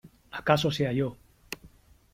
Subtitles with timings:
[0.39, 1.15] ¡acaso sea yo!...